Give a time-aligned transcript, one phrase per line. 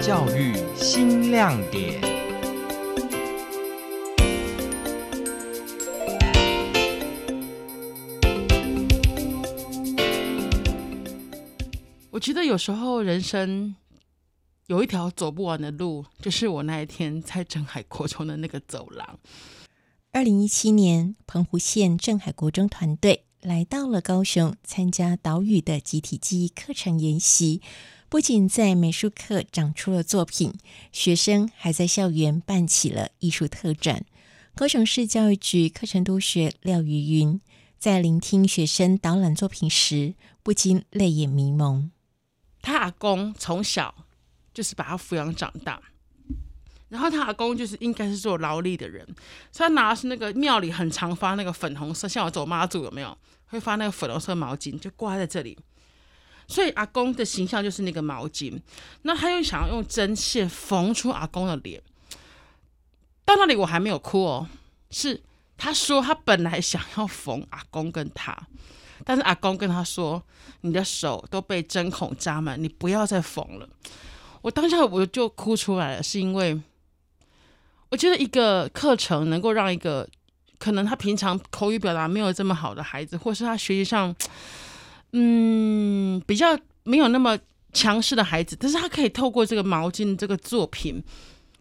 [0.00, 2.00] 教育新亮点。
[12.10, 13.74] 我觉得有时候人生
[14.66, 19.18] 有一条走不完的路，就是我那一天在镇海国中的那个走廊。
[20.12, 27.60] 二零一七年，澎湖县镇海国中团队来到了高雄，参加岛屿的集体记忆课程研习。
[28.08, 30.54] 不仅在美术课长出了作品，
[30.92, 34.04] 学生还在校园办起了艺术特展。
[34.54, 37.40] 高雄市教育局课程督学廖瑜云
[37.78, 40.14] 在聆听学生导览作品时，
[40.44, 41.90] 不禁泪眼迷蒙。
[42.62, 43.92] 他阿公从小
[44.54, 45.82] 就是把他抚养长大，
[46.88, 49.04] 然后他阿公就是应该是做劳力的人，
[49.52, 55.58] 他拿的是那个庙里很常发那个粉红色，像我走妈祖有没有会发那个粉红色毛巾，就挂在这里。
[56.48, 58.56] 所以阿公的形象就是那个毛巾，
[59.02, 61.82] 那他又想要用针线缝出阿公的脸。
[63.24, 64.48] 到那里我还没有哭哦，
[64.90, 65.20] 是
[65.56, 68.36] 他说他本来想要缝阿公跟他，
[69.04, 70.22] 但是阿公跟他说
[70.62, 73.68] ：“你的手都被针孔扎满，你不要再缝了。”
[74.42, 76.60] 我当下我就哭出来了，是因为
[77.88, 80.08] 我觉得一个课程能够让一个
[80.58, 84.14] 可能他平常口语表达没有这么好的孩子，或是他学习上。
[85.18, 87.38] 嗯，比较没有那么
[87.72, 91.02] 强势的孩子，但是他可以透过这个毛巾这个作品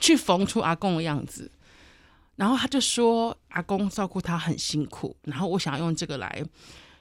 [0.00, 1.50] 去缝出阿公的样子。
[2.36, 6.42] 然后他就说，阿公照顾他很辛苦，然后我想要用这个来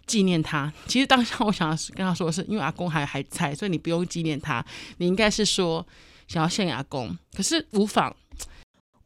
[0.05, 0.71] 纪念他。
[0.87, 4.63] 其实当下我想要跟他说的是，因为阿公还还在，所以你不用纪念他，
[4.97, 5.87] 你应该是说
[6.27, 7.17] 想要献给阿公。
[7.33, 8.13] 可是无妨。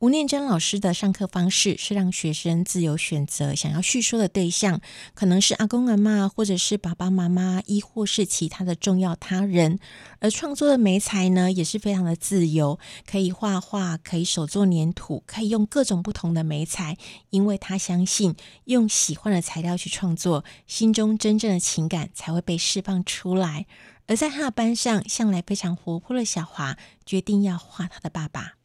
[0.05, 4.79] 吴念真老师的上课方式是让学生自由选择想要叙说的对象，
[5.15, 9.79] 可能是阿公阿嬷，或者是爸爸妈妈，亦或是其他的重要他人。
[10.19, 12.77] 而创作的媒材呢，也是非常的自由，
[13.09, 16.99] 可以画画，可以手作黏土，可以用各种不同的媒材，
[17.31, 18.35] 因为他相信
[18.65, 23.65] 用喜欢的材料去创作，心中真正的情感才会被释放出来。
[24.05, 28.57] 而在他的班上，向来非常活泼的小华决定要画他的爸爸。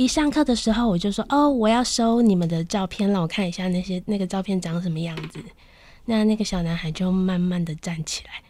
[0.00, 5.38] 一上课的时候，我就说：“哦，我要收你们的照片，让我看一下那些那个照片长什么样子。”
[6.06, 8.42] 那那个小男孩就慢慢的站起来，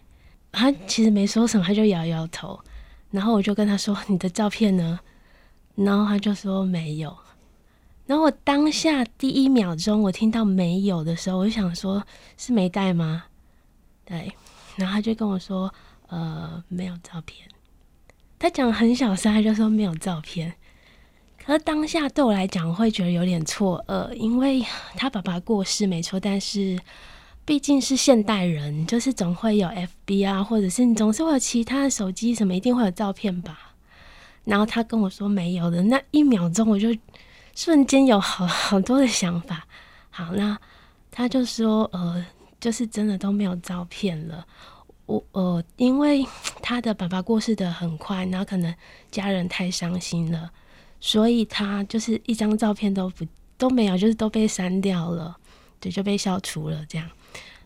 [0.53, 2.61] 他其实没说什么，他就摇摇头。
[3.11, 5.01] 然后我就跟他说：“你的照片呢？”
[5.75, 7.17] 然后他就说：“没有。”
[8.07, 12.07] 然后我当下第一秒钟，我听到“没有”的时候，我就想说
[12.39, 13.25] ：“是没带吗？”
[14.07, 14.33] 对。
[14.77, 15.75] 然后他就跟我说
[16.07, 17.49] ：“呃，没有照片。”
[18.39, 20.55] 他讲很小声，他就说：“没有照片。”
[21.51, 26.79] 而当下对我来讲，会觉得有点错愕，因为他爸爸过世没错，但是
[27.45, 33.75] 毕竟是现代人，就是总会有 FB 啊，或者是你总是会有其他的手机什么，一定会有照片吧。
[34.45, 36.97] 然后他跟我说没有的，那一秒钟我就
[37.57, 39.67] 瞬间有好 好多的想法。
[40.09, 40.57] 好，那
[41.11, 42.25] 他就说呃，
[42.61, 44.47] 就是真的都没有照片了。
[45.07, 46.25] 我呃，因为
[46.63, 48.73] 他的爸爸过世的很快，然后可能
[49.11, 50.49] 家人太伤心了。
[51.01, 55.37] 所以他就是一张照片都不都没有，就是都被删掉了，
[55.81, 57.11] 对，就被消除了这样。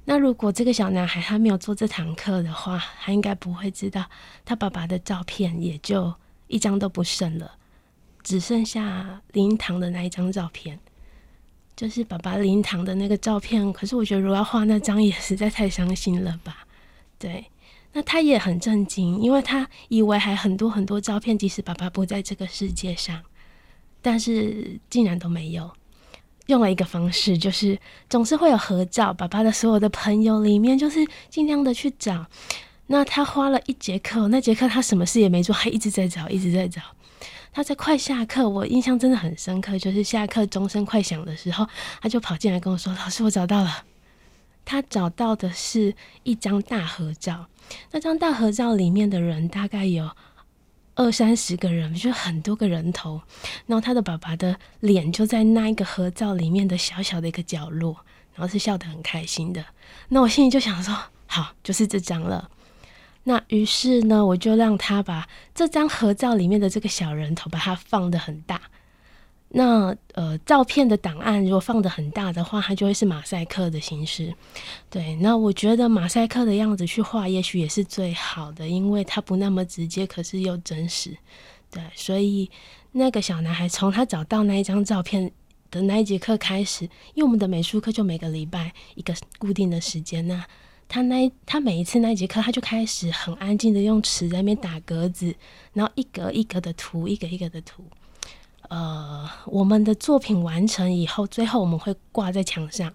[0.04, 4.04] 那如果这个小男孩他没有做这堂课的话，他应该不会知道
[4.44, 6.14] 他爸爸的照片也就
[6.46, 7.52] 一张都不剩了，
[8.22, 10.78] 只剩下灵堂的那一张照片，
[11.74, 13.72] 就是爸爸灵堂的那个照片。
[13.72, 16.66] 可是我觉得如果要画那张也实在太伤心了吧，
[17.18, 17.46] 对。
[17.94, 23.22] 那他也很震惊，因为他以为还很多很多照片，即使爸爸不在这个世界上，
[24.02, 25.70] 但是竟然都没有。
[26.48, 27.78] 用了一个方式，就是
[28.10, 32.26] 总是会有合照，爸爸的所有的朋友里面，就是尽量的去找。
[32.88, 36.82] 那他花了一节课，那节课他什么事也没做，还一直在找，一直在找。
[37.50, 41.66] 他在快下课，我印象真的很深刻，就是下课钟声快响的时候，
[42.02, 43.84] 他就跑进来跟我说：“老师，我找到了。”
[44.64, 47.48] 他找到的是一张大合照。
[47.92, 50.10] 那张大合照里面的人大概有
[50.94, 53.20] 二三十个人，就很多个人头。
[53.66, 57.96] 然后他的爸爸的脸就在那一个合照里面的小小的一个角落，
[58.34, 59.64] 然后是笑得很开心的。
[60.08, 60.96] 那我心里就想说，
[61.26, 62.50] 好，就是这张了。
[63.24, 68.60] 那于是呢，我就让他把这张合照里面的这个小人头，把它放得很大。
[69.48, 74.34] 那呃，照片的档案如果放得很大的话，它就会是马赛克的形式。
[74.90, 81.16] 对，那我觉得马赛克的样子去画，也许也是最好的，因为它不那么直接，可是又真实。
[81.70, 82.50] 对，所以
[82.90, 85.30] 那个小男孩从他找到那一张照片
[85.70, 90.44] 的那一节课开始，因为我们的美术课就每个礼拜一个固定的时间，那
[90.88, 95.34] 他那他每一次那一节课，他就开始很安静的用尺在那边打格子，
[95.72, 97.84] 然后一格一格的涂，一格一格的涂。
[98.68, 102.92] 呃，我们的作品完成以后，最后我们会挂在墙上，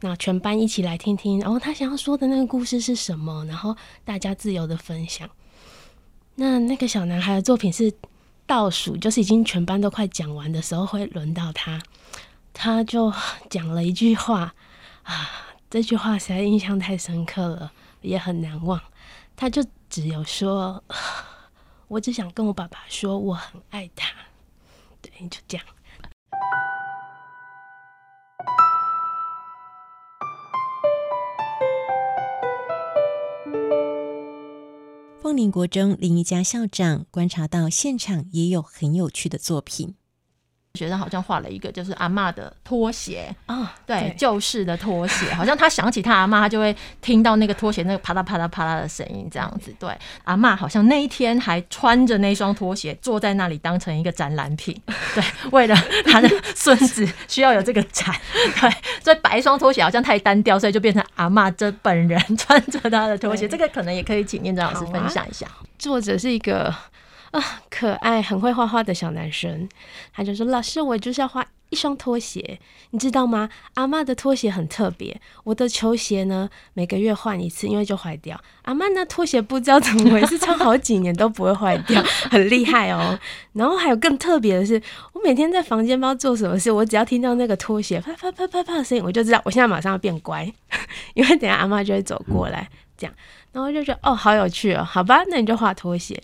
[0.00, 5.28] 那全班一起来听听，然后他想要说的那个故事是什么，然后大家自由的分享。
[6.36, 7.92] 那那个小男孩的作品是
[8.44, 11.80] 倒数，就是已经全班都快讲完的时候，会轮到他，
[12.52, 13.12] 他就
[13.48, 14.54] 讲了一句话
[15.04, 15.30] 啊，
[15.70, 17.72] 这句话实在印象太深刻了，
[18.02, 18.80] 也很难忘。
[19.36, 20.82] 他就只有说，
[21.88, 24.08] 我只想跟我爸爸说，我很爱他。
[25.10, 25.66] 对，就这样。
[35.20, 39.94] 凤林国中林一家校长观察到现场也有很有趣的作品。
[40.76, 49.72] 学生好像画了一个，就是阿嬷的拖鞋啊、哦，对，旧式的拖鞋， 好像他想起他阿妈，他就会听到那个拖鞋那个啪嗒啪嗒啪嗒的声音，这样子。
[49.78, 54.76] 对，阿妈好像那一天还穿着那双拖鞋坐在那里当成一个展览品，
[55.14, 55.22] 对，
[55.52, 55.76] 为了
[56.06, 58.12] 他的孙子需要有这个展，
[58.60, 58.68] 对，
[59.00, 63.46] 所以白双拖鞋好像太单调，所以就变成阿嬷这本人穿着他的拖鞋。
[63.46, 65.46] 这个可能也可以请念真老师分享一下。
[65.78, 66.74] 作者是一个。
[67.34, 69.68] 啊，可爱，很会画画的小男生，
[70.12, 72.60] 他就说：“老师，我就是要画一双拖鞋，
[72.90, 73.50] 你知道吗？
[73.74, 78.40] 阿妈的拖鞋很特别，我的球鞋呢，每个月换一次，因为就坏掉。
[78.62, 82.00] 阿妈那拖鞋不知道怎么回事，穿好几年都不会坏掉，
[82.30, 83.18] 很厉害哦。
[83.54, 84.80] 然后还有更特别的是，
[85.12, 90.48] 我每天在房间不知道做什么事，我只要听到那个拖鞋啪啪啪啪啪的声音，我就知道我现在马上要变乖，
[91.14, 93.14] 因为等下阿妈就会走过来，这样。”
[93.52, 96.20] 然后就觉得哦，好有趣哦，好吧，那你就画拖鞋。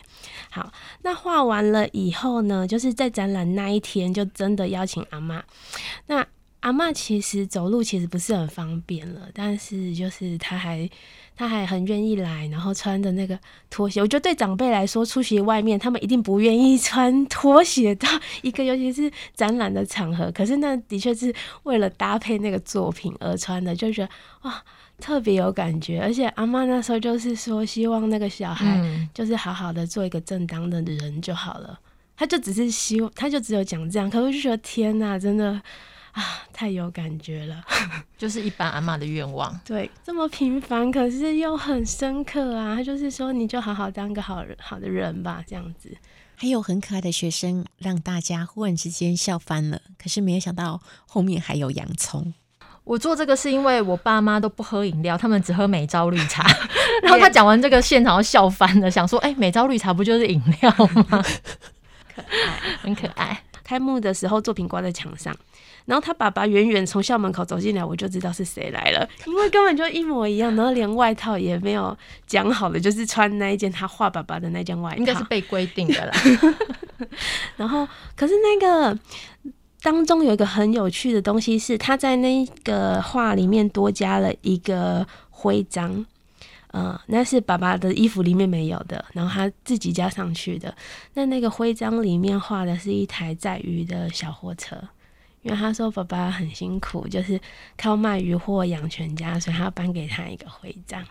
[0.50, 0.72] 好，
[1.02, 5.42] 那画完了以后呢，就是在展览那一天，就真的邀请阿妈。
[6.06, 6.26] 那
[6.60, 10.88] 阿嬷其实走路其实不是很方便了，但是就是她还
[11.36, 14.00] 她还很愿意来，然后穿的那个拖鞋。
[14.00, 18.08] 我觉得对长辈来说，出席外面他们一定不愿意 穿拖鞋到
[18.42, 20.30] 一个，尤其是展览的场合。
[20.32, 24.10] 可是那的确是为了搭配那个作品而穿的，就觉得
[24.42, 24.62] 哇。
[25.00, 28.78] 特别有感觉，而且阿嬷那时候就是说，希望那个小孩
[29.14, 31.68] 就是好好的做一个正当的人就好了。
[31.70, 34.10] 嗯、他就只是希望，他就只有讲这样。
[34.10, 35.58] 可是我就觉得天哪，真的
[36.12, 37.62] 啊，太有感觉了，
[38.18, 39.58] 就是一般阿妈的愿望。
[39.64, 42.76] 对，这么平凡，可是又很深刻啊。
[42.76, 45.96] 他就是说，你就好好当个好人，好的人吧，这样子。
[46.36, 49.80] 还有很可爱的学生，让大家忽然之间笑翻了。
[49.98, 52.32] 可是没有想到后面还有洋葱。
[52.84, 56.42] 我做这个是因为我爸妈都不喝饮料，他们只喝美招绿茶。
[57.04, 60.70] 然后他讲完这个，现场都笑翻了，想说：“哎、欸，美招绿茶不就是饮料
[61.08, 61.22] 吗？”
[62.14, 63.42] 可爱，很可爱。
[63.70, 65.32] 开幕的时候，作品挂在墙上，
[65.84, 71.96] 然后他爸爸远远从校门口走进来，我就知道是谁来了，因为根本就一模一样，然后连外套也没有
[72.26, 76.12] 讲好的，就是穿那一件他画爸爸的那件外套，应该是被规定的啦。
[77.56, 77.86] 然后，
[78.16, 78.98] 可是那个。
[79.82, 86.04] 当中有一个很有趣的东西，是他在那个画里面多加了一个徽章，
[86.72, 90.72] 呃，那是爸爸的衣服里面没有的，然后他自己加上去的。
[91.14, 94.76] 那那个徽章里面画的是一台载鱼的小货车，
[95.42, 97.40] 因为他说爸爸很辛苦，就是
[97.76, 101.04] 靠卖鱼货养全家，所以他要颁给他一个徽章。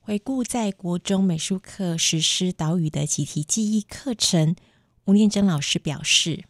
[0.00, 4.56] 回顾在国中美术课实施岛屿的集体记忆课程，
[5.04, 6.44] 吴念真老师表示。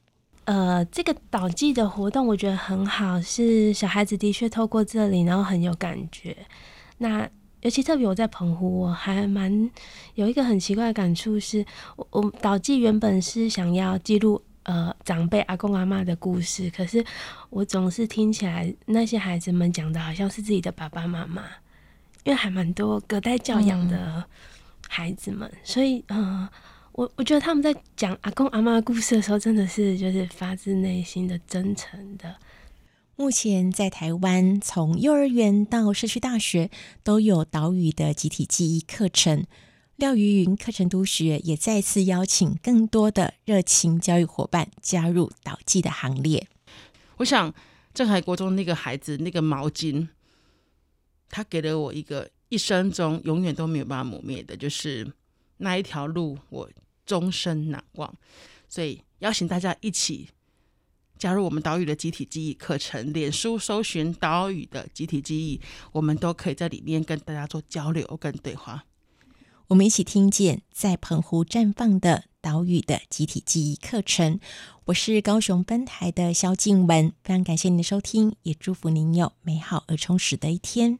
[0.46, 6.36] 呃，这个岛记的活动我觉得很好，是小孩子的确透过这里，然后很有感觉。
[6.98, 7.28] 那
[7.64, 9.70] 尤其特别我在澎湖，我还蛮
[10.14, 11.64] 有一个很奇怪的感触是，
[11.96, 17.04] 我我导记原本是想要记录呃长辈阿公阿妈的故事，可是
[17.48, 21.42] 我总是听起来那些孩子们讲的好像是自己的爸爸妈妈，
[22.24, 24.22] 因为还蛮多隔代教养的
[24.88, 26.22] 孩子们，嗯、所以嗯。
[26.22, 26.48] 呃
[26.94, 32.32] 我我觉得他们在讲阿公阿妈的故事的时候，真的是就是发自内心的、真诚的。
[33.16, 36.70] 目前在台湾，从幼儿园到社区大学
[37.02, 39.46] 都有岛屿的集体记忆课程。
[39.96, 46.48] 廖瑜云课程督学也再次邀请更多的热情教育伙伴加入岛记的行列。
[47.18, 47.54] 我想
[47.92, 50.08] 镇海国中那个孩子那个毛巾，
[51.28, 55.12] 他给了我一个一生中永远都没有办法磨灭的，就是
[55.58, 56.68] 那一条路我。
[57.06, 58.14] 终身难忘，
[58.66, 60.26] 所以邀请大家一起
[61.18, 63.12] 加入我们岛屿的集体记忆课程。
[63.12, 65.60] 脸书搜寻岛屿的集体记忆，
[65.92, 68.84] 我们都可以在里面跟大家做交流跟对话。
[69.68, 74.38] 我们一起听见在澎湖绽放的岛屿的集体记忆课程。
[74.86, 80.98] 我是高雄分台的肖静文，非常感谢您的收听，也祝福您有美好而充实的一天。